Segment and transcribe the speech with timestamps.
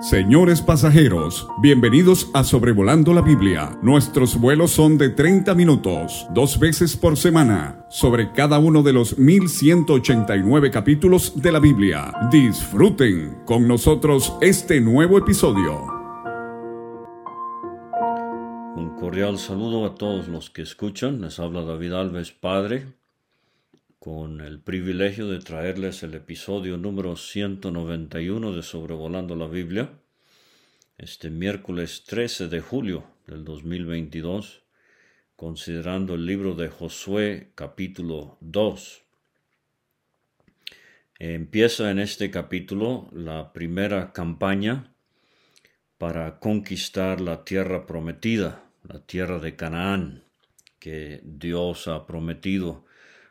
[0.00, 3.78] Señores pasajeros, bienvenidos a Sobrevolando la Biblia.
[3.80, 9.16] Nuestros vuelos son de 30 minutos, dos veces por semana, sobre cada uno de los
[9.16, 12.12] 1189 capítulos de la Biblia.
[12.30, 15.86] Disfruten con nosotros este nuevo episodio.
[18.76, 21.22] Un cordial saludo a todos los que escuchan.
[21.22, 22.84] Les habla David Alves, Padre,
[24.06, 29.98] con el privilegio de traerles el episodio número 191 de Sobrevolando la Biblia,
[30.96, 34.62] este miércoles 13 de julio del 2022,
[35.34, 39.02] considerando el libro de Josué capítulo 2.
[41.18, 44.94] Empieza en este capítulo la primera campaña
[45.98, 50.22] para conquistar la tierra prometida, la tierra de Canaán,
[50.78, 52.85] que Dios ha prometido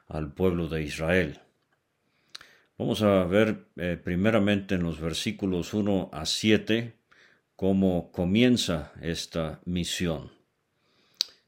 [0.08, 1.40] al pueblo de Israel.
[2.78, 6.94] Vamos a ver eh, primeramente en los versículos 1 a 7
[7.56, 10.32] cómo comienza esta misión.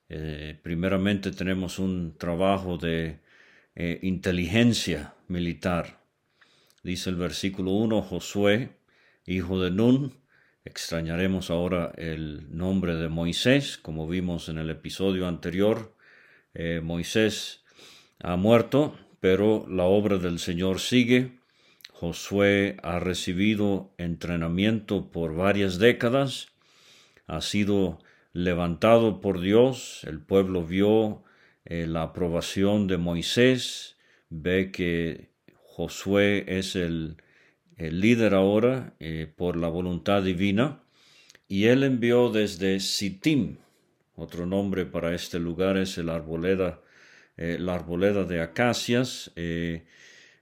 [0.07, 3.19] Eh, primeramente tenemos un trabajo de
[3.75, 5.99] eh, inteligencia militar.
[6.81, 8.77] Dice el versículo 1, Josué,
[9.25, 10.13] hijo de Nun,
[10.63, 15.93] extrañaremos ahora el nombre de Moisés, como vimos en el episodio anterior.
[16.81, 17.63] Moisés
[18.19, 21.37] ha muerto, pero la obra del Señor sigue.
[21.91, 26.49] Josué ha recibido entrenamiento por varias décadas,
[27.25, 27.99] ha sido
[28.33, 31.23] levantado por Dios, el pueblo vio
[31.65, 33.97] eh, la aprobación de Moisés,
[34.29, 37.17] ve que Josué es el,
[37.77, 40.83] líder ahora eh, por la voluntad divina,
[41.47, 43.57] y él envió desde Sittim,
[44.15, 46.81] otro nombre para este lugar es el arboleda
[47.37, 49.31] eh, la arboleda de acacias.
[49.35, 49.85] Eh,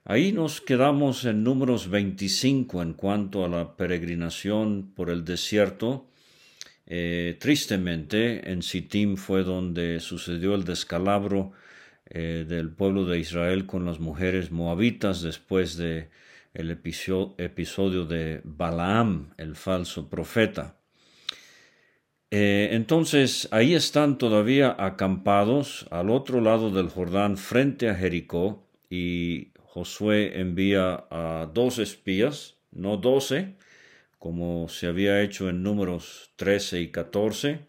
[0.06, 6.08] ahí nos quedamos en números 25 en cuanto a la peregrinación por el desierto.
[6.88, 11.52] Eh, tristemente, en Sittim fue donde sucedió el descalabro
[12.08, 16.10] del pueblo de Israel con las mujeres moabitas después de
[16.54, 20.78] el episodio de Balaam, el falso profeta.
[22.32, 29.52] Eh, entonces ahí están todavía acampados al otro lado del Jordán frente a Jericó y
[29.64, 33.56] Josué envía a dos espías, no doce,
[34.20, 37.60] como se había hecho en números 13 y 14.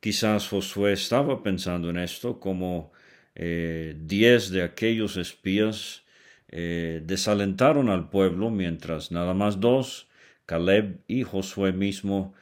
[0.00, 2.92] Quizás Josué estaba pensando en esto, como
[3.34, 6.04] eh, diez de aquellos espías
[6.48, 10.06] eh, desalentaron al pueblo, mientras nada más dos,
[10.46, 12.34] Caleb y Josué mismo,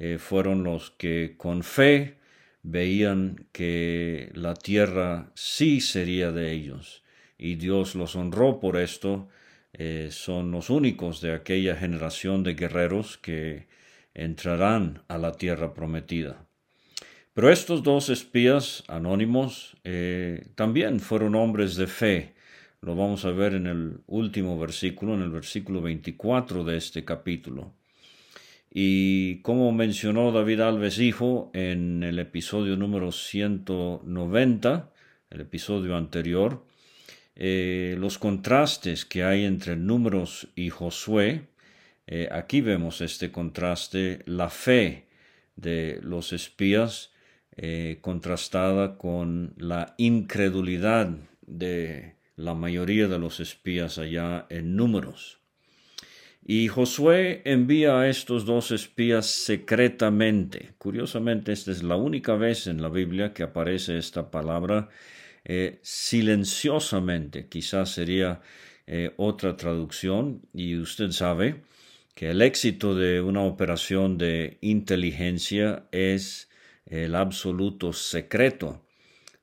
[0.00, 2.18] eh, fueron los que con fe
[2.62, 7.02] veían que la tierra sí sería de ellos
[7.36, 9.28] y Dios los honró por esto.
[9.72, 13.66] Eh, son los únicos de aquella generación de guerreros que
[14.14, 16.46] entrarán a la tierra prometida.
[17.34, 22.34] Pero estos dos espías anónimos eh, también fueron hombres de fe.
[22.80, 27.77] Lo vamos a ver en el último versículo, en el versículo 24 de este capítulo.
[28.70, 34.92] Y como mencionó David Alves Hijo en el episodio número 190,
[35.30, 36.64] el episodio anterior,
[37.34, 41.48] eh, los contrastes que hay entre números y Josué,
[42.06, 45.06] eh, aquí vemos este contraste, la fe
[45.56, 47.12] de los espías
[47.56, 51.10] eh, contrastada con la incredulidad
[51.46, 55.40] de la mayoría de los espías allá en números.
[56.50, 60.70] Y Josué envía a estos dos espías secretamente.
[60.78, 64.88] Curiosamente, esta es la única vez en la Biblia que aparece esta palabra
[65.44, 67.48] eh, silenciosamente.
[67.50, 68.40] Quizás sería
[68.86, 70.40] eh, otra traducción.
[70.54, 71.64] Y usted sabe
[72.14, 76.48] que el éxito de una operación de inteligencia es
[76.86, 78.86] el absoluto secreto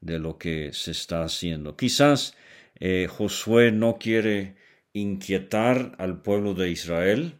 [0.01, 1.77] de lo que se está haciendo.
[1.77, 2.35] Quizás
[2.79, 4.64] eh, Josué no quiere
[4.95, 7.35] inquietar al pueblo de Israel,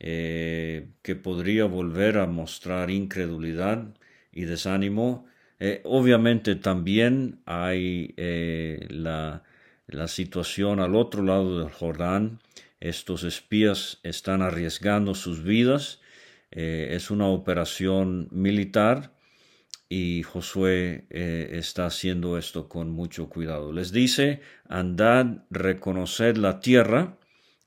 [0.00, 3.94] eh, que podría volver a mostrar incredulidad
[4.32, 5.24] y desánimo.
[5.60, 9.44] Eh, obviamente también hay eh, la,
[9.86, 12.40] la situación al otro lado del Jordán.
[12.80, 16.00] Estos espías están arriesgando sus vidas.
[16.50, 19.11] es una operación militar
[19.94, 23.74] y Josué eh, está haciendo esto con mucho cuidado.
[23.74, 27.18] Les dice, andad, reconoced la tierra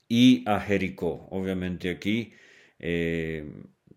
[0.08, 1.28] y a Jericó.
[1.30, 2.32] Obviamente aquí
[2.80, 3.48] eh,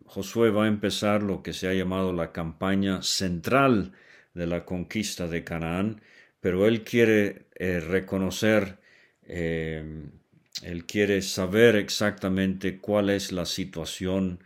[0.05, 3.93] Josué va a empezar lo que se ha llamado la campaña central
[4.35, 5.99] de la conquista de Canaán,
[6.39, 8.77] pero él quiere eh, reconocer
[9.23, 14.39] él quiere saber exactamente cuál es la situación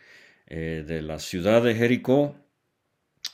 [0.45, 2.42] de la ciudad de Jericó,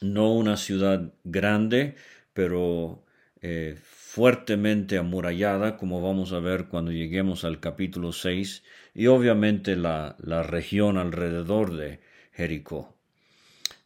[0.02, 1.96] no una ciudad grande,
[2.34, 3.04] pero
[3.42, 8.64] eh, fuertemente amurallada, como vamos a ver cuando lleguemos al capítulo 6,
[8.94, 12.00] y obviamente la, la región alrededor de
[12.32, 12.96] Jericó.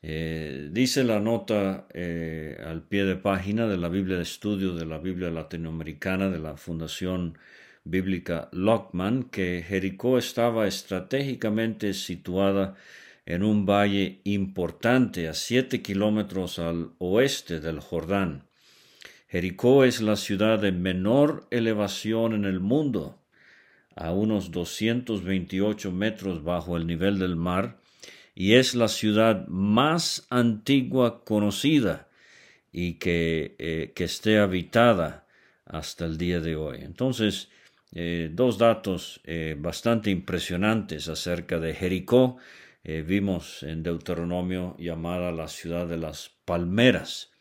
[0.06, 4.86] Eh, dice la nota eh, al pie de página de la Biblia de Estudio de
[4.86, 7.38] la Biblia Latinoamericana de la Fundación
[7.86, 12.76] Bíblica Lockman que Jericó estaba estratégicamente situada
[13.26, 18.48] en un valle importante a siete kilómetros al oeste del Jordán.
[19.28, 23.20] Jericó es la ciudad de menor elevación en el mundo,
[23.96, 27.80] a unos 228 metros bajo el nivel del mar,
[28.36, 32.10] y es la ciudad más antigua conocida
[32.72, 35.28] y que, eh, esté habitada
[35.66, 36.80] hasta el día de hoy.
[36.82, 37.50] Entonces,
[37.92, 42.38] eh, dos datos eh, bastante impresionantes acerca de Jericó.
[42.84, 47.32] Vimos en Deuteronomio llamada la ciudad de las palmeras.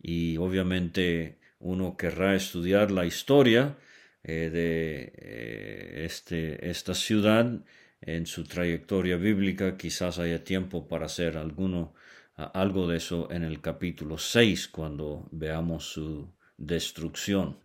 [0.00, 3.78] Y obviamente uno querrá estudiar la historia
[4.22, 5.12] de
[6.04, 7.62] este, esta ciudad
[8.00, 9.76] en su trayectoria bíblica.
[9.76, 11.94] Quizás haya tiempo para hacer alguno,
[12.36, 17.63] algo de eso en el capítulo 6 cuando veamos su destrucción.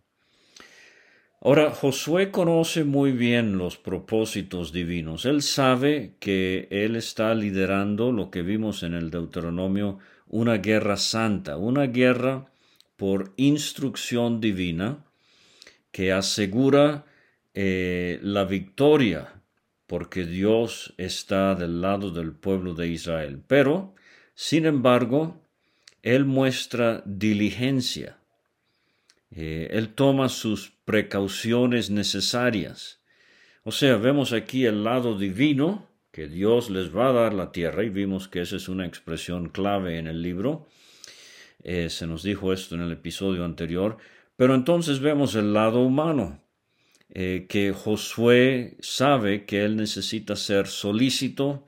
[1.41, 5.25] Ahora, Josué conoce muy bien los propósitos divinos.
[5.25, 11.55] Él sabe que él está liderando lo que vimos en el Deuteronomio, una guerra santa,
[11.55, 12.51] una guerra
[12.97, 15.05] por instrucción divina
[15.91, 17.05] que asegura
[17.53, 19.39] eh, la victoria
[19.89, 23.41] porque Dios está del lado del pueblo de Israel.
[23.47, 23.95] Pero,
[24.35, 25.41] sin embargo,
[26.03, 28.18] Él muestra diligencia.
[29.41, 32.99] Eh, él toma sus precauciones necesarias.
[33.63, 37.85] O sea, vemos aquí el lado divino, que Dios les va a dar la tierra,
[37.85, 40.67] y vimos que esa es una expresión clave en el libro.
[41.63, 43.97] Eh, se nos dijo esto en el episodio anterior.
[44.35, 46.43] Pero entonces vemos el lado humano.
[47.07, 51.65] Eh, que Josué sabe que él necesita ser solícito,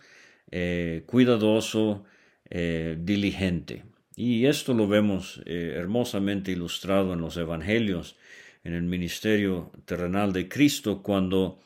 [1.06, 2.04] cuidadoso,
[2.50, 3.86] diligente.
[4.16, 8.18] Y esto lo vemos hermosamente ilustrado en los Evangelios,
[8.64, 11.60] en el ministerio terrenal de Cristo, cuando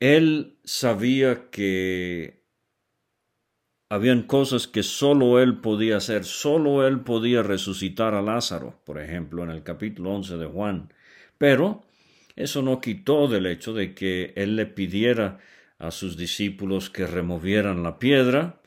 [0.00, 2.42] él sabía que
[3.88, 9.44] habían cosas que solo él podía hacer, solo él podía resucitar a Lázaro, por ejemplo,
[9.44, 10.92] en el capítulo 11 de Juan.
[11.38, 11.84] Pero
[12.34, 15.38] eso no quitó del hecho de que él le pidiera
[15.78, 18.60] a sus discípulos que removieran la piedra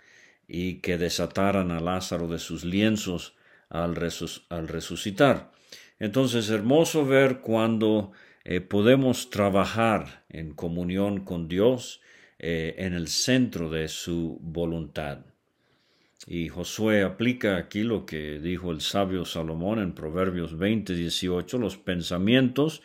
[0.47, 3.35] y que desataran a Lázaro de sus lienzos
[3.69, 5.51] al, resucitar.
[5.99, 8.11] Entonces, hermoso ver cuando
[8.45, 12.01] eh, podemos trabajar en comunión con Dios
[12.39, 15.19] eh, en el centro de su voluntad.
[16.25, 21.77] Y Josué aplica aquí lo que dijo el sabio Salomón en Proverbios 20, 18, los
[21.77, 22.81] pensamientos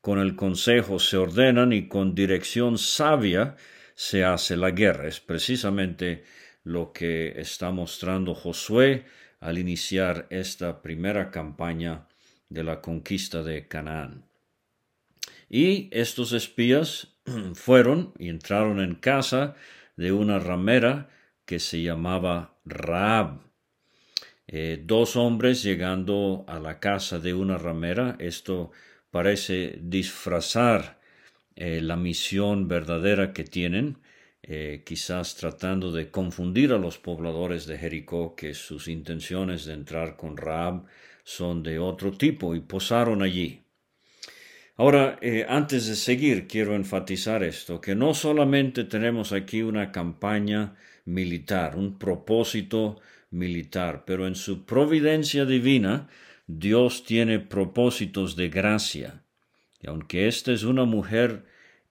[0.00, 3.56] con el consejo se ordenan y con dirección sabia
[3.94, 5.08] se hace la guerra.
[5.08, 6.24] Es precisamente
[6.64, 9.04] lo que está mostrando Josué
[9.40, 12.08] al iniciar esta primera campaña
[12.48, 14.24] de la conquista de Canaán.
[15.48, 17.14] Y estos espías
[17.54, 19.54] fueron y entraron en casa
[19.96, 21.10] de una ramera
[21.44, 23.40] que se llamaba Raab.
[24.46, 28.72] Eh, dos hombres llegando a la casa de una ramera, esto
[29.10, 31.00] parece disfrazar
[31.56, 33.98] eh, la misión verdadera que tienen,
[34.46, 40.16] eh, quizás tratando de confundir a los pobladores de Jericó que sus intenciones de entrar
[40.16, 40.84] con Raab
[41.22, 43.62] son de otro tipo y posaron allí.
[44.76, 50.74] Ahora, eh, antes de seguir, quiero enfatizar esto, que no solamente tenemos aquí una campaña
[51.06, 56.08] militar, un propósito militar, pero en su providencia divina
[56.46, 59.22] Dios tiene propósitos de gracia.
[59.80, 61.46] Y aunque esta es una mujer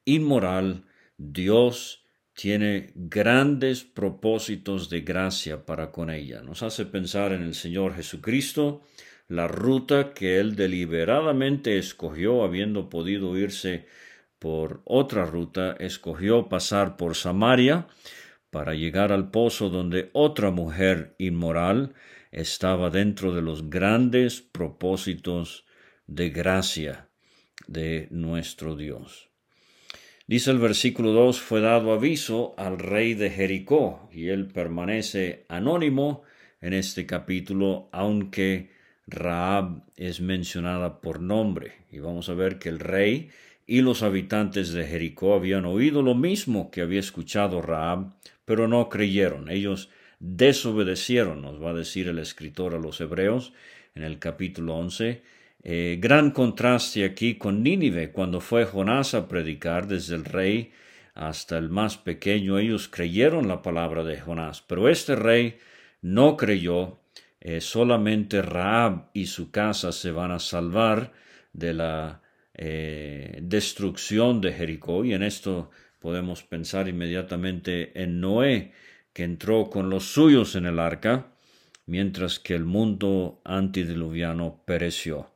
[0.05, 0.83] inmoral,
[1.17, 2.02] Dios
[2.33, 6.41] tiene grandes propósitos de gracia para con ella.
[6.41, 8.81] Nos hace pensar en el Señor Jesucristo,
[9.27, 13.85] la ruta que Él deliberadamente escogió, habiendo podido irse
[14.39, 17.87] por otra ruta, escogió pasar por Samaria
[18.49, 21.93] para llegar al pozo donde otra mujer inmoral
[22.31, 25.65] estaba dentro de los grandes propósitos
[26.07, 27.09] de gracia
[27.67, 29.32] de nuestro Dios.
[30.25, 36.23] Dice el versículo 2, fue dado aviso al rey de Jericó, y él permanece anónimo
[36.61, 38.71] en este capítulo, aunque
[39.05, 41.73] Raab es mencionada por nombre.
[41.91, 43.31] Y vamos a ver que el rey
[43.67, 48.13] y los habitantes de Jericó habían oído lo mismo que había escuchado Raab,
[48.45, 49.49] pero no creyeron.
[49.49, 49.89] Ellos
[50.19, 53.51] desobedecieron, nos va a decir el escritor a los hebreos
[53.93, 55.21] en el capítulo 11.
[55.65, 60.73] Eh, gran contraste aquí con Nínive, cuando fue Jonás a predicar desde el rey
[61.13, 65.57] hasta el más pequeño, ellos creyeron la palabra de Jonás, pero este rey
[66.01, 66.99] no creyó,
[67.39, 71.13] eh, solamente Raab y su casa se van a salvar
[71.53, 72.21] de la
[72.55, 78.73] eh, destrucción de Jericó, y en esto podemos pensar inmediatamente en Noé,
[79.13, 81.27] que entró con los suyos en el arca,
[81.85, 85.32] mientras que el mundo antediluviano pereció.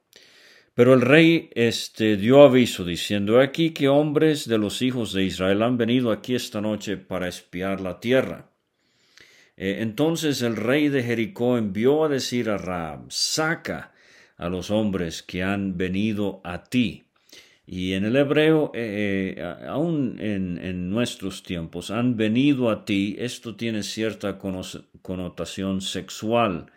[0.78, 5.64] Pero el rey este, dio aviso diciendo aquí que hombres de los hijos de Israel
[5.64, 8.52] han venido aquí esta noche para espiar la tierra.
[9.56, 13.96] Eh, entonces el rey de Jericó envió a decir a Raab, saca
[14.38, 17.06] a los hombres que han venido a ti.
[17.66, 23.56] Y en el hebreo, eh, eh, aún en, nuestros tiempos, han venido a ti, esto
[23.56, 26.68] tiene cierta connotación sexual.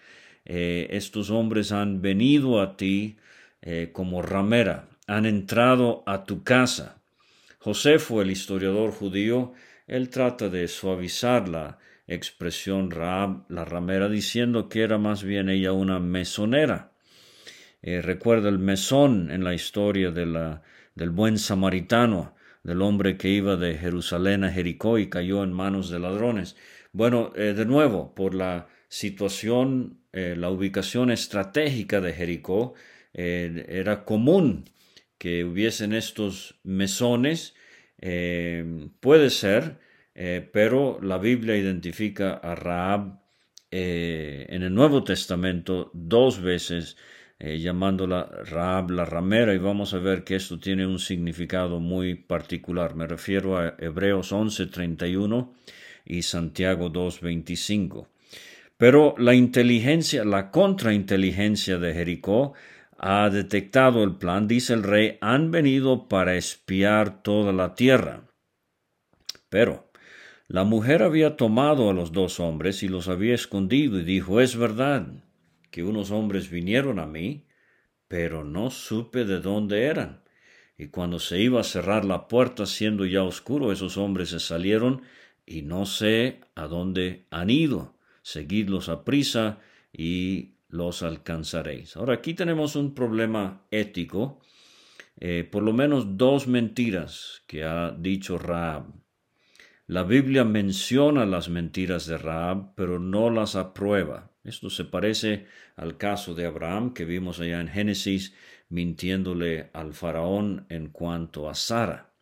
[0.46, 3.18] estos hombres han venido a ti
[3.92, 7.02] como ramera, han entrado a tu casa.
[7.58, 9.52] Josefo, el historiador judío,
[9.86, 11.78] él trata de suavizarla
[12.10, 16.92] expresión Raab, la ramera, diciendo que era más bien ella una mesonera.
[17.82, 20.62] Eh, recuerda el mesón en la historia de la,
[20.94, 25.88] del buen samaritano, del hombre que iba de Jerusalén a Jericó y cayó en manos
[25.88, 26.56] de ladrones.
[26.92, 32.74] Bueno, eh, de nuevo, por la situación, eh, la ubicación estratégica de Jericó,
[33.12, 34.64] era común
[35.18, 37.54] que hubiesen estos mesones.
[39.00, 39.78] puede ser
[40.22, 43.20] eh, pero la Biblia identifica a Raab
[43.70, 46.96] eh, en el Nuevo Testamento dos veces
[47.38, 52.16] eh, llamándola Raab la ramera y vamos a ver que esto tiene un significado muy
[52.16, 52.94] particular.
[52.96, 55.54] Me refiero a Hebreos 11:31
[56.04, 58.08] y Santiago 2:25.
[58.76, 62.52] Pero la inteligencia, la contrainteligencia de Jericó
[63.02, 68.28] ha detectado el plan, dice el rey, han venido para espiar toda la tierra.
[69.48, 69.90] Pero
[70.48, 74.54] la mujer había tomado a los dos hombres y los había escondido y dijo, es
[74.54, 75.06] verdad
[75.70, 77.46] que unos hombres vinieron a mí,
[78.06, 80.22] pero no supe de dónde eran.
[80.76, 85.02] Y cuando se iba a cerrar la puerta, siendo ya oscuro, esos hombres se salieron
[85.46, 87.96] y no sé a dónde han ido.
[88.20, 89.58] Seguidlos a prisa
[89.90, 91.96] y los alcanzaréis.
[91.96, 94.40] Ahora aquí tenemos un problema ético,
[95.18, 98.86] eh, por lo menos dos mentiras que ha dicho Raab.
[99.86, 104.30] La Biblia menciona las mentiras de Raab, pero no las aprueba.
[104.44, 105.46] Esto se parece
[105.76, 108.34] al caso de Abraham que vimos allá en Génesis
[108.68, 112.14] mintiéndole al faraón en cuanto a Sara.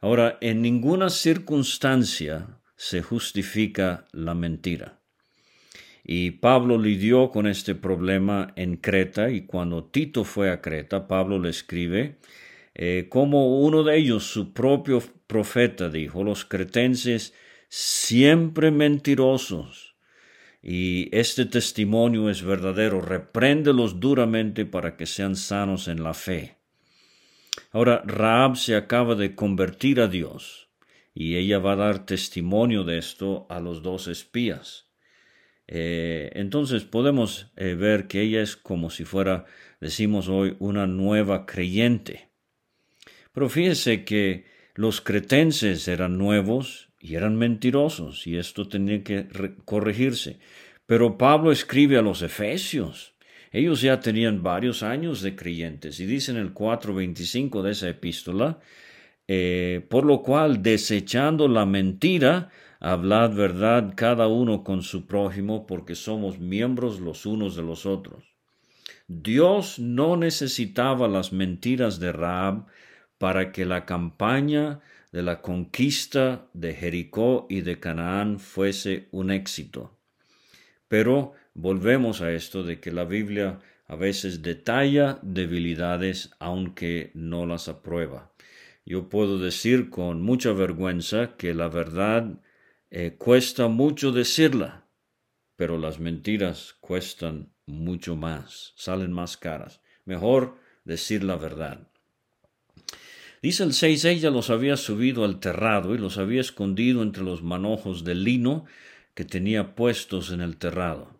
[0.00, 4.99] Ahora, en ninguna circunstancia se justifica la mentira.
[6.04, 11.38] Y Pablo lidió con este problema en Creta y cuando Tito fue a Creta, Pablo
[11.38, 12.16] le escribe
[12.74, 17.34] eh, como uno de ellos, su propio profeta, dijo, los cretenses
[17.68, 19.94] siempre mentirosos.
[20.62, 26.56] Y este testimonio es verdadero, repréndelos duramente para que sean sanos en la fe.
[27.72, 30.68] Ahora, Raab se acaba de convertir a Dios,
[31.14, 34.89] y ella va a dar testimonio de esto a los dos espías.
[35.72, 39.44] Eh, entonces podemos eh, ver que ella es como si fuera,
[39.80, 42.28] decimos hoy, una nueva creyente.
[43.32, 49.28] Pero fíjese que los cretenses eran nuevos y eran mentirosos, y esto tenía que
[49.64, 50.40] corregirse.
[50.86, 53.14] Pero Pablo escribe a los efesios.
[53.52, 58.58] Ellos ya tenían varios años de creyentes, y dice en el 4.25 de esa epístola,
[59.28, 62.50] eh, por lo cual, desechando la mentira,
[62.80, 68.24] hablad verdad cada uno con su prójimo, porque somos miembros los unos de los otros.
[69.06, 72.66] Dios no necesitaba las mentiras de Raab
[73.18, 74.80] para que la campaña
[75.12, 79.98] de la conquista de Jericó y de Canaán fuese un éxito.
[80.88, 83.58] Pero volvemos a esto de que la Biblia
[83.88, 88.30] a veces detalla debilidades aunque no las aprueba.
[88.86, 92.40] Yo puedo decir con mucha vergüenza que la verdad
[92.90, 94.86] eh, cuesta mucho decirla,
[95.56, 99.80] pero las mentiras cuestan mucho más, salen más caras.
[100.04, 101.86] Mejor decir la verdad.
[103.42, 107.42] Dice el 6, ella los había subido al terrado y los había escondido entre los
[107.42, 108.66] manojos de lino
[109.14, 111.18] que tenía puestos en el terrado.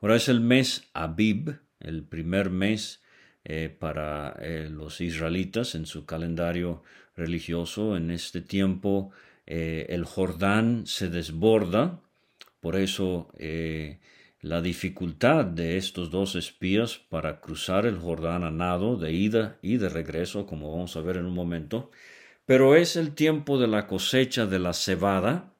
[0.00, 3.02] Ahora es el mes Abib, el primer mes
[3.44, 6.82] eh, para eh, los israelitas en su calendario
[7.14, 7.96] religioso.
[7.96, 9.12] En este tiempo
[9.46, 12.00] el Jordán se desborda,
[12.60, 13.30] por eso
[14.40, 19.76] la dificultad de estos dos espías para cruzar el Jordán a nado de ida y
[19.76, 21.90] de regreso, como vamos a ver en un momento,
[22.44, 25.56] pero es el tiempo de la cosecha de la cebada,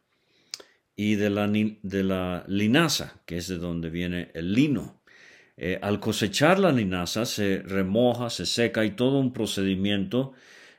[0.96, 5.02] y de la, linaza, que es de donde viene el lino.
[5.58, 10.32] Eh, al cosechar la linaza se remoja, se seca, hay todo un procedimiento,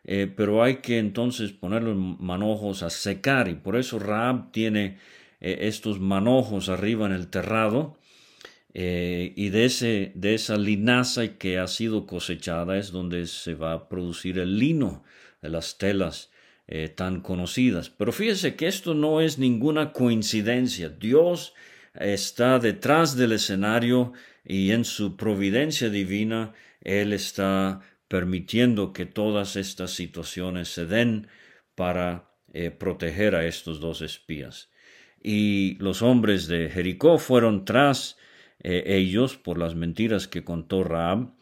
[0.07, 4.97] eh, pero hay que entonces poner los manojos a secar y por eso Raab tiene
[5.39, 7.97] eh, estos manojos arriba en el terrado
[8.79, 13.89] y de, ese, de esa linaza que ha sido cosechada es donde se va a
[13.89, 15.03] producir el lino
[15.41, 16.29] de las telas
[16.69, 17.89] eh, tan conocidas.
[17.89, 20.89] Pero fíjese que esto no es ninguna coincidencia.
[20.89, 21.53] Dios
[21.93, 24.11] está detrás del escenario
[24.43, 31.27] y en su providencia divina Él está permitiendo que todas estas situaciones se den
[31.75, 34.69] para eh, proteger a estos dos espías.
[35.21, 38.17] Y los hombres de Jericó fueron tras
[38.63, 41.33] eh, ellos por las mentiras que contó Raab,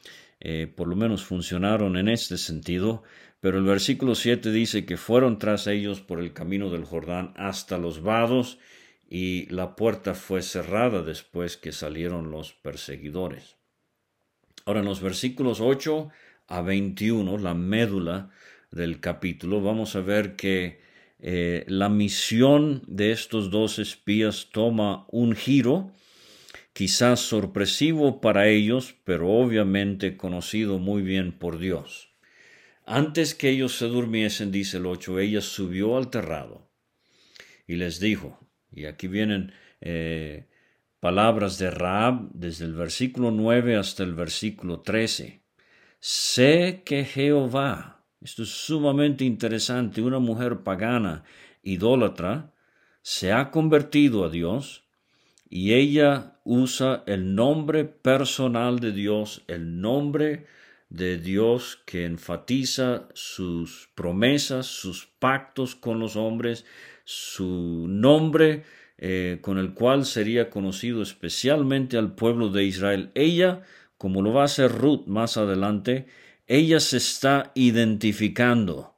[0.75, 3.01] por lo menos funcionaron en este sentido,
[3.45, 7.77] pero el versículo 7 dice que fueron tras ellos por el camino del Jordán hasta
[7.77, 8.57] los vados
[9.07, 13.57] y la puerta fue cerrada después que salieron los perseguidores.
[14.65, 16.09] Ahora en los versículos 8
[16.47, 18.29] a 21, la médula
[18.71, 20.79] del capítulo, vamos a ver que
[21.19, 25.91] eh, la misión de estos dos espías toma un giro,
[26.73, 32.09] quizás sorpresivo para ellos, pero obviamente conocido muy bien por Dios.
[32.85, 36.69] Antes que ellos se durmiesen, dice el 8, ella subió al terrado
[37.65, 40.47] y les dijo, y aquí vienen eh,
[40.99, 45.44] palabras de Raab desde el versículo 9 hasta el versículo 13.
[46.07, 51.23] Sé que Jehová, esto es sumamente interesante, una mujer pagana,
[51.63, 52.53] idólatra,
[53.01, 54.83] se ha convertido a Dios
[55.49, 60.45] y ella usa el nombre personal de Dios, el nombre
[60.89, 66.67] de Dios que enfatiza sus promesas, sus pactos con los hombres,
[67.03, 68.63] su nombre
[68.99, 73.09] eh, con el cual sería conocido especialmente al pueblo de Israel.
[73.15, 73.63] Ella,
[73.97, 76.07] como lo va a hacer Ruth más adelante,
[76.47, 78.95] ella se está identificando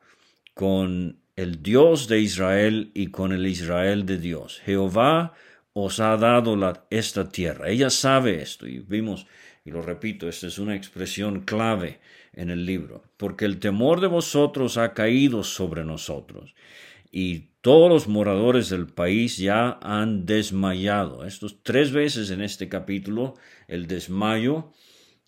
[0.53, 4.60] con el Dios de Israel y con el Israel de Dios.
[4.65, 5.33] Jehová
[5.73, 6.57] os ha dado
[6.89, 7.69] esta tierra.
[7.69, 9.27] Ella sabe esto y vimos
[9.63, 11.99] y lo repito, esta es una expresión clave
[12.31, 16.55] en el libro, porque el temor de vosotros ha caído sobre nosotros
[17.12, 21.25] y todos los moradores del país ya han desmayado.
[21.25, 23.33] Estos tres veces en este capítulo,
[23.67, 24.71] el desmayo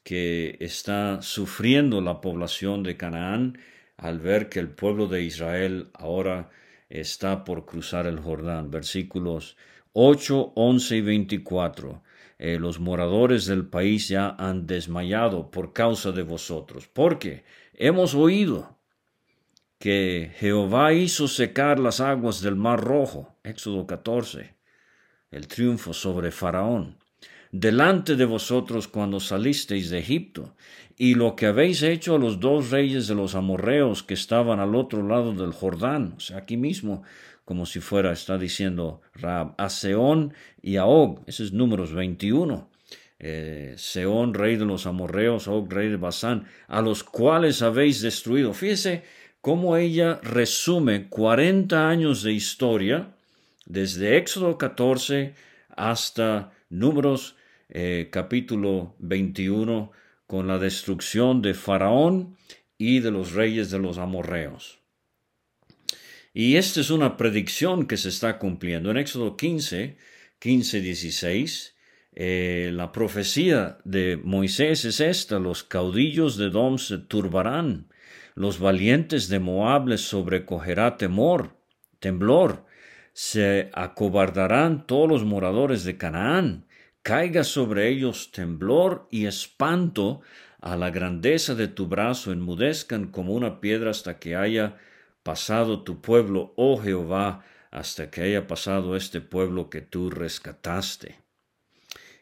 [0.04, 3.58] que está sufriendo la población de Canaán
[3.98, 6.50] al ver que el pueblo de Israel ahora
[6.90, 8.72] está por cruzar el Jordán.
[8.72, 9.58] Versículos
[9.94, 12.04] 8, 11 y 24.
[12.38, 18.78] Eh, los moradores del país ya han desmayado por causa de vosotros, porque hemos oído
[19.78, 24.56] que Jehová hizo secar las aguas del mar rojo, Éxodo 14,
[25.32, 26.99] el triunfo sobre Faraón,
[27.52, 30.56] delante de vosotros cuando salisteis de Egipto,
[30.98, 34.76] y lo que habéis hecho a los dos reyes de los amorreos que estaban al
[34.76, 37.04] otro lado del Jordán, o sea, aquí mismo
[37.50, 42.70] como si fuera, está diciendo Rab, a Seón y a Og, ese es números 21.
[43.18, 48.54] Eh, Seón, rey de los amorreos, Og, rey de Basán, a los cuales habéis destruido.
[48.54, 49.02] Fíjese
[49.42, 53.16] cómo ella resume 40 años de historia,
[53.66, 55.34] desde Éxodo 14
[55.76, 57.36] hasta números
[57.70, 59.92] eh, capítulo 21,
[60.28, 62.36] con la destrucción de Faraón
[62.78, 64.80] y de los reyes de los amorreos.
[66.34, 68.92] Y esta es una predicción que se está cumpliendo.
[68.92, 69.98] En Éxodo 15,
[70.40, 71.76] 15, 16,
[72.72, 77.88] la profecía de Moisés es esta, los caudillos de Dom se turbarán,
[78.36, 81.58] los valientes de Moab les sobrecogerá temor,
[82.00, 82.66] temblor,
[83.14, 86.66] se acobardarán todos los moradores de Canaán,
[87.02, 90.22] caiga sobre ellos temblor y espanto,
[90.62, 94.78] a la grandeza de tu brazo enmudezcan como una piedra hasta que haya
[95.24, 101.20] pasado tu pueblo, oh Jehová, hasta que haya pasado este pueblo que tú rescataste.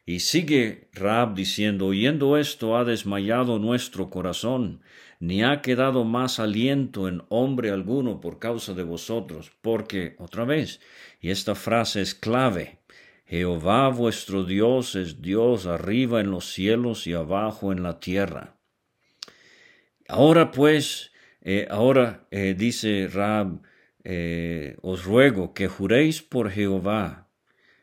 [0.05, 4.81] Y sigue Rab diciendo, oyendo esto ha desmayado nuestro corazón,
[5.19, 10.79] ni ha quedado más aliento en hombre alguno por causa de vosotros, porque, otra vez,
[11.19, 12.79] y esta frase es clave,
[13.27, 18.55] Jehová vuestro Dios es Dios arriba en los cielos y abajo en la tierra.
[20.07, 21.11] Ahora pues,
[21.41, 23.61] eh, ahora eh, dice Rab,
[24.05, 27.27] eh, os ruego que juréis por Jehová,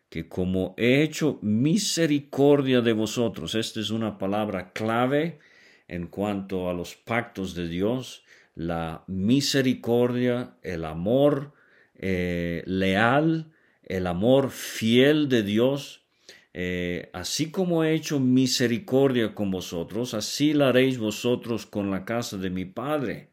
[0.09, 5.40] que como he hecho misericordia de vosotros, esta es una palabra clave
[5.88, 11.52] en cuanto a los pactos de Dios, la misericordia, el amor
[12.00, 13.54] leal,
[13.87, 16.07] el amor fiel de Dios,
[16.53, 22.37] eh, así como he hecho misericordia con vosotros, así la haréis vosotros con la casa
[22.38, 23.31] de mi Padre,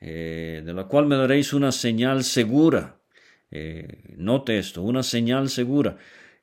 [0.00, 3.00] eh, de la cual me daréis una señal segura.
[3.50, 5.96] Eh, note esto, una señal segura,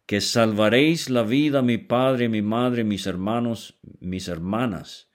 [0.05, 5.09] que salvaréis la vida a mi Padre, mi Madre, mis hermanos, mis hermanas.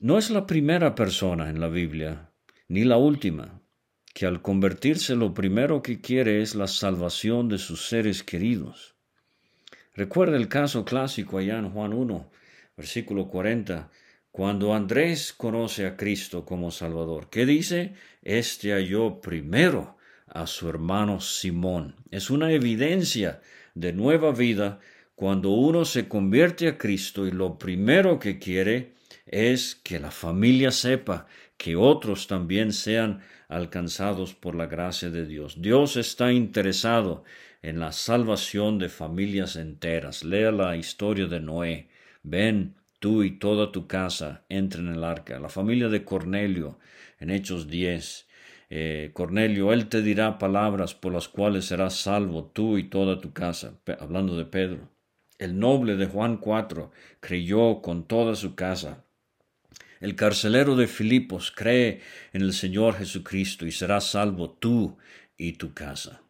[0.00, 2.30] No es la primera persona en la Biblia,
[2.68, 3.63] ni la última
[4.14, 8.94] que al convertirse lo primero que quiere es la salvación de sus seres queridos.
[9.94, 12.30] Recuerda el caso clásico allá en Juan 1,
[12.76, 13.90] versículo 40,
[14.30, 17.28] cuando Andrés conoce a Cristo como Salvador.
[17.28, 17.94] ¿Qué dice?
[18.22, 19.96] Este halló primero
[20.26, 21.96] a su hermano Simón.
[22.10, 23.40] Es una evidencia
[23.74, 24.80] de nueva vida
[25.16, 28.94] cuando uno se convierte a Cristo y lo primero que quiere
[29.26, 33.22] es que la familia sepa que otros también sean
[33.54, 35.62] alcanzados por la gracia de Dios.
[35.62, 37.24] Dios está interesado
[37.62, 40.24] en la salvación de familias enteras.
[40.24, 41.88] Lea la historia de Noé.
[42.22, 45.38] Ven, tú y toda tu casa entren en el arca.
[45.38, 46.78] La familia de Cornelio
[47.20, 48.28] en Hechos 10.
[48.70, 53.32] Eh, Cornelio, él te dirá palabras por las cuales serás salvo tú y toda tu
[53.32, 53.78] casa.
[54.00, 54.90] hablando de Pedro.
[55.38, 56.90] El noble de Juan 4
[57.20, 59.03] creyó con toda su casa.
[60.00, 62.00] El carcelero de Filipos cree
[62.32, 64.96] en el Señor Jesucristo y será salvo tú
[65.36, 66.22] y tu casa.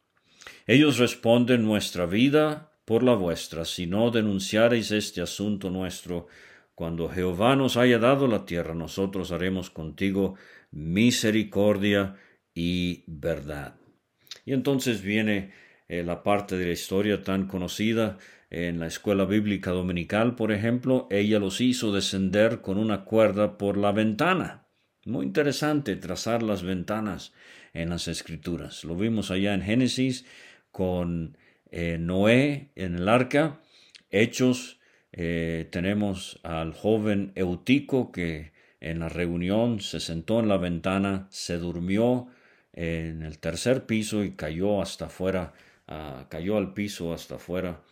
[0.67, 6.27] Ellos responden nuestra vida por la vuestra, si no denunciareis este asunto nuestro.
[6.75, 10.37] Cuando Jehová nos haya dado la tierra, nosotros haremos contigo
[10.71, 12.17] misericordia
[12.55, 13.77] y verdad.
[14.45, 15.53] Y entonces viene
[16.01, 18.19] eh, la parte de la historia tan conocida
[18.51, 23.77] en la escuela bíblica dominical, por ejemplo, ella los hizo descender con una cuerda por
[23.77, 24.67] la ventana.
[25.05, 27.33] Muy interesante trazar las ventanas
[27.73, 28.85] en las escrituras.
[28.85, 30.25] Lo vimos allá en Génesis
[30.71, 31.37] con
[31.71, 33.61] eh, Noé en el arca.
[34.11, 34.79] Hechos
[35.13, 41.59] eh, tenemos al joven Eutico que en la reunión se sentó en la ventana, se
[41.59, 42.29] durmió
[42.73, 45.53] en el tercer piso y cayó hasta afuera,
[45.89, 47.83] ah, cayó al piso hasta afuera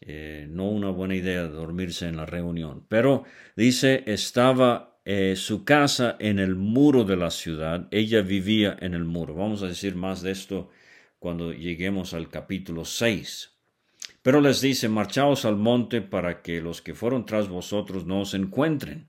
[0.00, 2.84] eh, no una buena idea dormirse en la reunión.
[2.88, 3.24] Pero
[3.56, 9.04] dice, estaba eh, su casa en el muro de la ciudad, ella vivía en el
[9.04, 9.34] muro.
[9.34, 10.70] Vamos a decir más de esto
[11.18, 13.50] cuando lleguemos al capítulo 6.
[14.22, 18.34] Pero les dice, marchaos al monte para que los que fueron tras vosotros no os
[18.34, 19.08] encuentren.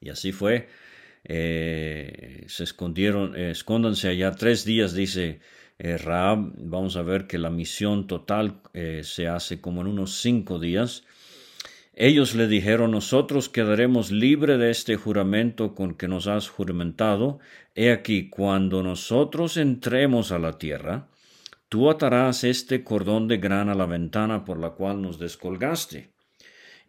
[0.00, 0.68] Y así fue.
[1.24, 5.40] Eh, se escondieron, escóndanse allá tres días, dice
[5.82, 10.58] eh, vamos a ver que la misión total eh, se hace como en unos cinco
[10.58, 11.04] días.
[11.94, 17.38] Ellos le dijeron, nosotros quedaremos libre de este juramento con que nos has juramentado.
[17.74, 21.08] He aquí, cuando nosotros entremos a la tierra,
[21.70, 26.10] tú atarás este cordón de grana a la ventana por la cual nos descolgaste.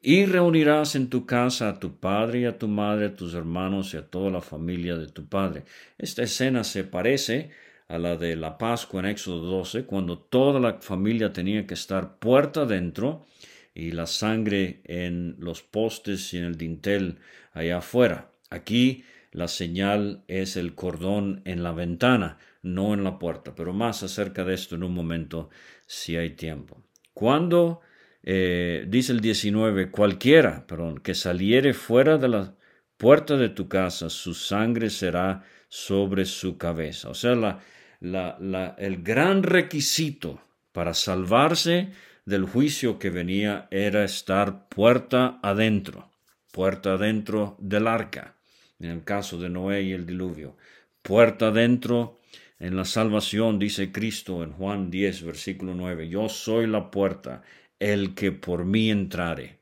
[0.02, 3.94] Y reunirás en tu casa a tu padre y a tu madre, a tus hermanos
[3.94, 5.64] y a toda la familia de tu padre.
[5.98, 7.52] Esta escena se parece
[7.92, 12.20] a la de la Pascua en Éxodo 12, cuando toda la familia tenía que estar
[12.20, 13.26] puerta adentro
[13.74, 17.20] y la sangre en los postes y en el dintel
[17.52, 18.32] allá afuera.
[18.50, 24.04] Aquí la señal es el cordón en la ventana, no en la puerta, pero más
[24.04, 25.50] acerca de esto en un momento
[25.86, 26.82] si hay tiempo.
[27.14, 27.82] Cuando,
[28.24, 32.56] eh, dice el 19, cualquiera, perdón, que saliere fuera de la
[32.96, 37.10] puerta de tu casa, su sangre será sobre su cabeza.
[37.10, 37.60] O sea, la,
[38.02, 41.90] la, el gran requisito para salvarse
[42.26, 46.10] del juicio que venía era estar puerta adentro,
[46.52, 48.36] puerta adentro del arca,
[48.80, 50.58] en el caso de Noé y el diluvio,
[51.02, 52.20] puerta adentro
[52.60, 57.44] en la salvación, dice Cristo en Juan 10, versículo 9, yo soy la puerta,
[57.80, 59.60] el que por mí entrare.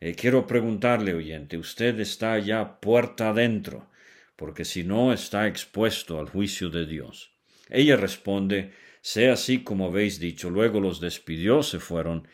[0.00, 3.88] Eh, quiero preguntarle, oyente, ¿usted está ya puerta adentro?
[4.36, 7.32] Porque si no, está expuesto al juicio de Dios.
[7.70, 10.50] Ella responde, sea así como habéis dicho.
[10.50, 12.28] Luego los despidió, se fueron.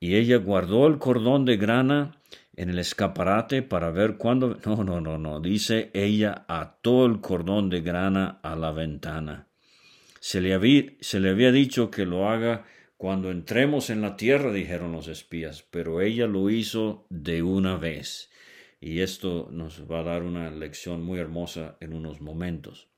[0.00, 2.20] Y ella guardó el cordón de grana
[2.56, 4.58] en el escaparate para ver cuándo.
[4.66, 5.40] No, no, no, no.
[5.40, 9.48] Dice ella ató el cordón de grana a la ventana.
[10.20, 12.64] Se le, había, se le había dicho que lo haga
[12.96, 18.30] cuando entremos en la tierra, dijeron los espías, pero ella lo hizo de una vez.
[18.80, 22.93] y esto nos va a dar una lección muy hermosa en unos momentos.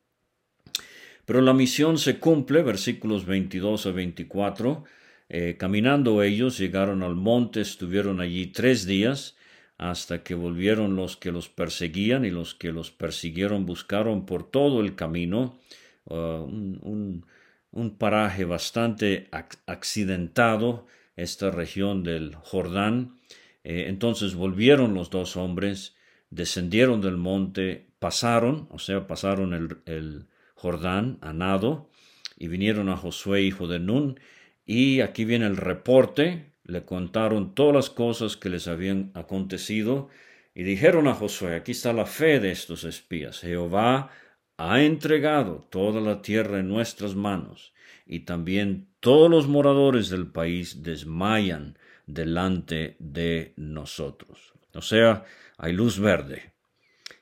[1.26, 4.84] Pero la misión se cumple, versículos 22 a 24.
[5.28, 9.36] Eh, caminando ellos llegaron al monte, estuvieron allí tres días,
[9.76, 14.80] hasta que volvieron los que los perseguían y los que los persiguieron buscaron por todo
[14.80, 15.58] el camino
[16.06, 17.24] uh, un,
[17.98, 19.28] paraje bastante
[19.66, 20.86] accidentado,
[21.16, 23.18] esta región del Jordán.
[23.64, 25.96] Eh, entonces volvieron los dos hombres,
[26.30, 31.90] descendieron del monte, pasaron, o sea, pasaron el Jordán a nado,
[32.38, 34.18] y vinieron a Josué, hijo de Nun,
[34.64, 40.08] y aquí viene el reporte, le contaron todas las cosas que les habían acontecido,
[40.54, 44.10] y dijeron a Josué, aquí está la fe de estos espías, Jehová
[44.56, 47.74] ha entregado toda la tierra en nuestras manos,
[48.06, 54.54] y también todos los moradores del país desmayan delante de nosotros.
[54.74, 55.24] O sea,
[55.58, 56.52] hay luz verde.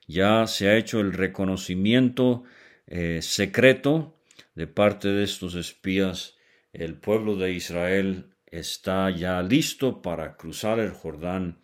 [0.06, 2.44] Ya se ha hecho el reconocimiento
[2.86, 4.16] eh, secreto
[4.54, 6.36] de parte de estos espías,
[6.72, 11.58] el pueblo de Israel está ya listo para cruzar el Jordán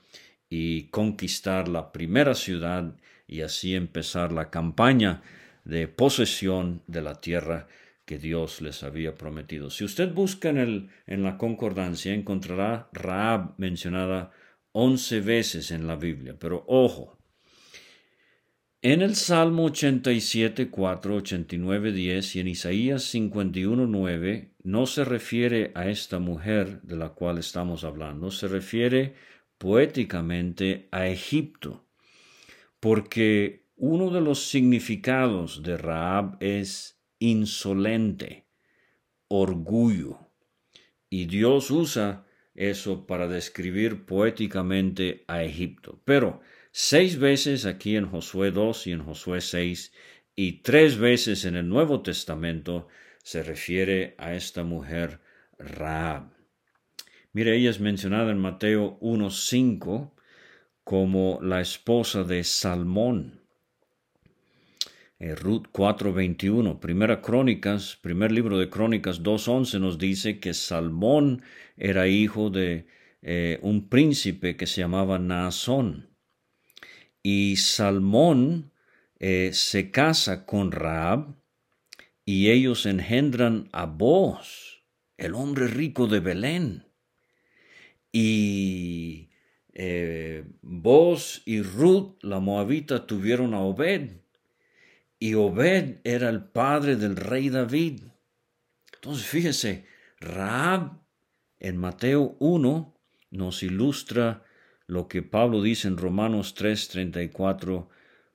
[0.49, 5.23] y conquistar la primera ciudad y así empezar la campaña
[5.65, 7.69] de posesión de la tierra
[8.05, 9.71] que Dios les había prometido.
[9.71, 14.33] Si usted busca en, el, en la concordancia, encontrará Raab mencionada
[14.73, 16.35] once veces en la Biblia.
[16.37, 17.20] Pero ojo,
[18.83, 25.71] en el Salmo 87, 4, 89, 10 y en Isaías 51, 9 no se refiere
[25.75, 29.15] a esta mujer de la cual estamos hablando, se refiere
[29.59, 31.87] poéticamente a Egipto,
[32.79, 38.47] porque uno de los significados de Raab es insolente,
[39.29, 40.31] orgullo,
[41.11, 46.01] y Dios usa eso para describir poéticamente a Egipto.
[46.05, 46.41] Pero
[46.73, 49.93] seis veces aquí en Josué 2 y en Josué 6
[50.37, 52.89] y tres veces en el Nuevo Testamento
[53.23, 55.21] se refiere a esta mujer
[55.59, 56.31] Raab.
[57.33, 60.13] Mire, ella es mencionada en Mateo 1.5
[60.83, 63.41] como la esposa de Salmón.
[65.19, 71.43] Eh, Ruth 4.21, Primera Crónicas, primer libro de Crónicas 2.11 nos dice que Salmón
[71.77, 72.87] era hijo de
[73.21, 76.10] eh, un príncipe que se llamaba Naasón
[77.23, 78.73] y Salmón
[79.19, 81.35] eh, se casa con Raab
[82.25, 84.83] y ellos engendran a Boaz,
[85.19, 86.87] el hombre rico de Belén.
[88.13, 89.31] Y
[89.73, 94.11] eh, Boaz y Ruth, la moabita, tuvieron a Obed.
[95.19, 98.03] Y Obed era el padre del rey David.
[98.95, 99.87] Entonces, fíjese,
[100.19, 101.01] Raab
[101.59, 102.95] en Mateo 1
[103.31, 104.45] nos ilustra
[104.91, 107.89] lo que Pablo dice en Romanos 3:34,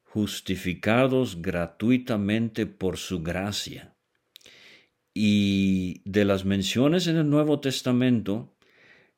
[0.03, 3.95] justificados gratuitamente por su gracia.
[5.13, 8.55] Y de las menciones en el Nuevo Testamento,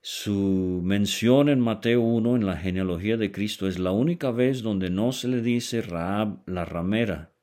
[0.02, 4.90] su mención en Mateo 1 en la genealogía de Cristo es la única vez donde
[4.90, 7.36] no se le dice Raab la ramera,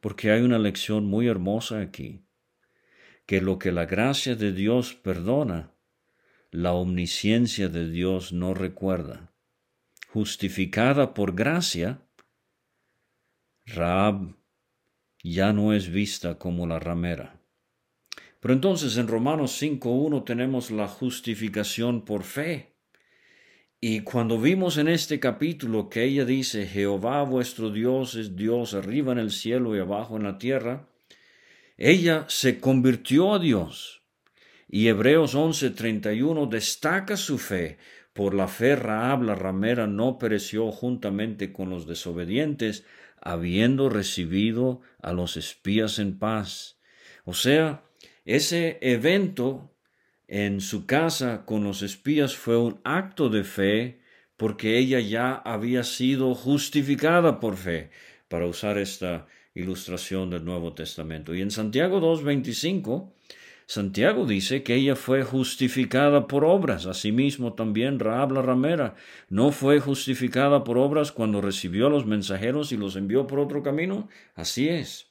[0.00, 2.24] porque hay una lección muy hermosa aquí,
[3.26, 5.72] que lo que la gracia de Dios perdona,
[6.52, 9.32] la omnisciencia de Dios no recuerda.
[10.08, 12.02] Justificada por gracia,
[13.64, 14.36] Raab
[15.24, 17.40] ya no es vista como la ramera.
[18.38, 22.74] Pero entonces en Romanos 5.1 tenemos la justificación por fe.
[23.80, 29.12] Y cuando vimos en este capítulo que ella dice, Jehová vuestro Dios es Dios arriba
[29.12, 30.86] en el cielo y abajo en la tierra,
[31.78, 34.01] ella se convirtió a Dios
[34.74, 37.76] y Hebreos 11:31 destaca su fe.
[38.14, 42.86] Por la fe Raab la ramera no pereció juntamente con los desobedientes,
[43.20, 46.78] habiendo recibido a los espías en paz.
[47.24, 47.84] O sea,
[48.24, 49.74] ese evento
[50.26, 54.00] en su casa con los espías fue un acto de fe
[54.38, 57.90] porque ella ya había sido justificada por fe,
[58.28, 61.34] para usar esta ilustración del Nuevo Testamento.
[61.34, 63.12] Y en Santiago 2.25
[63.66, 66.86] Santiago dice que ella fue justificada por obras.
[66.86, 68.94] Asimismo también Raab la ramera
[69.28, 73.62] no fue justificada por obras cuando recibió a los mensajeros y los envió por otro
[73.62, 74.08] camino.
[74.34, 75.06] Así es.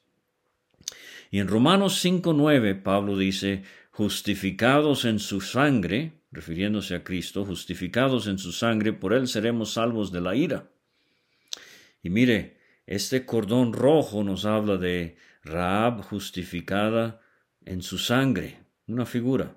[1.31, 8.37] Y en Romanos 5.9 Pablo dice, justificados en su sangre, refiriéndose a Cristo, justificados en
[8.37, 10.69] su sangre, por él seremos salvos de la ira.
[12.03, 17.20] Y mire, este cordón rojo nos habla de Raab justificada
[17.65, 19.55] en su sangre, una figura.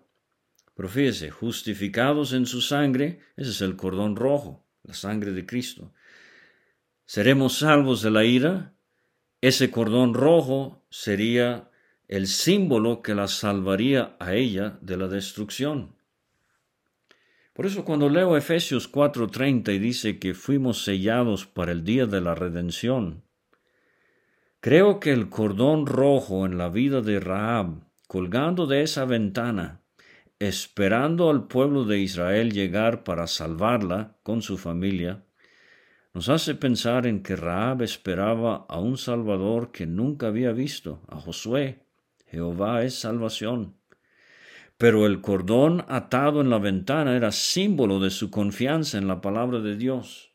[0.75, 0.89] Pero
[1.31, 5.93] justificados en su sangre, ese es el cordón rojo, la sangre de Cristo.
[7.07, 8.73] seremos salvos de la ira,
[9.41, 11.71] ese cordón rojo sería
[12.09, 15.95] el símbolo que la salvaría a ella de la destrucción.
[17.53, 22.21] Por eso cuando leo Efesios 4:30 y dice que fuimos sellados para el día de
[22.21, 23.23] la redención,
[24.61, 29.83] creo que el cordón rojo en la vida de Rahab, colgando de esa ventana,
[30.39, 35.25] esperando al pueblo de Israel llegar para salvarla con su familia,
[36.13, 41.21] nos hace pensar en que Rahab esperaba a un Salvador que nunca había visto, a
[41.21, 41.87] Josué.
[42.27, 43.77] Jehová es salvación
[44.77, 49.61] pero el cordón atado en la ventana era símbolo de su confianza en la palabra
[49.61, 50.33] de Dios.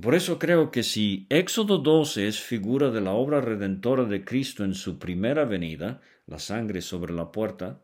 [0.00, 4.64] Por eso creo que si Éxodo 12 es figura de la obra redentora de Cristo
[4.64, 7.80] en su primera venida, la sangre sobre la puerta,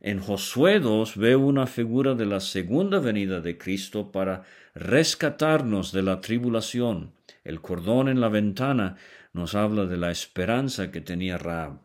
[0.00, 4.44] en Josué 2 veo una figura de la segunda venida de Cristo para
[4.74, 7.12] rescatarnos de la tribulación.
[7.44, 8.96] El cordón en la ventana
[9.32, 11.80] nos habla de la esperanza que tenía Raab.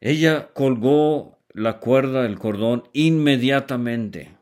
[0.00, 4.37] Ella colgó la cuerda, el cordón, inmediatamente.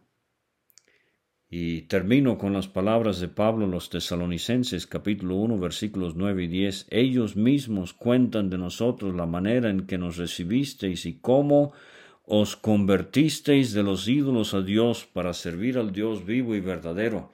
[1.49, 6.87] Y termino con las palabras de Pablo los tesalonicenses capítulo 1 versículos 9 y 10.
[6.91, 11.73] Ellos mismos cuentan de nosotros la manera en que nos recibisteis y cómo
[12.25, 17.31] os convertisteis de los ídolos a Dios para servir al Dios vivo y verdadero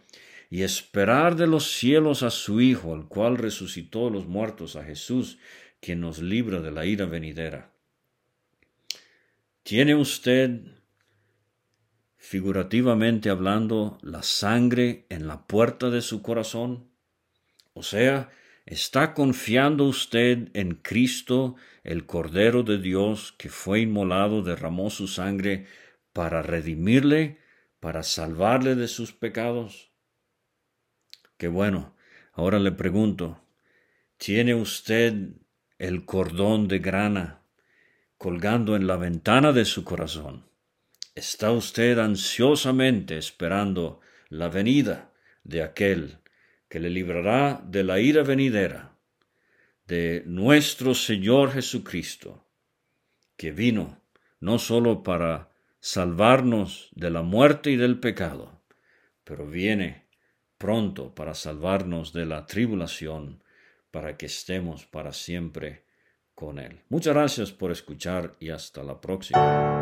[0.50, 5.38] y esperar de los cielos a su Hijo, al cual resucitó los muertos, a Jesús,
[5.80, 7.72] quien nos libra de la ira venidera.
[9.62, 10.60] ¿Tiene usted,
[12.22, 16.88] figurativamente hablando, la sangre en la puerta de su corazón?
[17.74, 18.30] O sea,
[18.64, 25.66] ¿está confiando usted en Cristo, el Cordero de Dios, que fue inmolado, derramó su sangre
[26.12, 27.40] para redimirle,
[27.80, 29.90] para salvarle de sus pecados?
[31.36, 31.96] Qué bueno.
[32.32, 33.44] Ahora le pregunto,
[34.16, 35.34] ¿tiene usted
[35.78, 37.42] el cordón de grana
[38.22, 40.51] colgando en la ventana de su corazón.
[41.14, 45.12] Está usted ansiosamente esperando la venida
[45.44, 46.18] de aquel
[46.68, 48.96] que le librará de la ira venidera,
[49.86, 52.46] de nuestro Señor Jesucristo,
[53.36, 54.00] que vino
[54.40, 58.62] no sólo para salvarnos de la muerte y del pecado,
[59.22, 60.06] pero viene
[60.56, 63.44] pronto para salvarnos de la tribulación,
[63.90, 65.84] para que estemos para siempre
[66.34, 66.80] con Él.
[66.88, 69.81] Muchas gracias por escuchar y hasta la próxima.